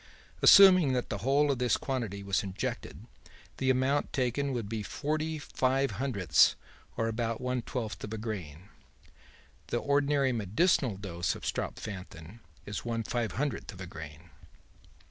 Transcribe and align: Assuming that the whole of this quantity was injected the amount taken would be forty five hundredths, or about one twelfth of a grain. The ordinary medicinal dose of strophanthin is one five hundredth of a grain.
Assuming 0.41 0.93
that 0.93 1.09
the 1.09 1.19
whole 1.19 1.51
of 1.51 1.59
this 1.59 1.77
quantity 1.77 2.23
was 2.23 2.41
injected 2.41 3.05
the 3.57 3.69
amount 3.69 4.11
taken 4.13 4.51
would 4.51 4.67
be 4.67 4.81
forty 4.81 5.37
five 5.37 5.91
hundredths, 6.01 6.55
or 6.97 7.07
about 7.07 7.39
one 7.39 7.61
twelfth 7.61 8.03
of 8.03 8.11
a 8.11 8.17
grain. 8.17 8.69
The 9.67 9.77
ordinary 9.77 10.31
medicinal 10.31 10.97
dose 10.97 11.35
of 11.35 11.43
strophanthin 11.45 12.39
is 12.65 12.83
one 12.83 13.03
five 13.03 13.33
hundredth 13.33 13.71
of 13.71 13.79
a 13.79 13.85
grain. 13.85 14.31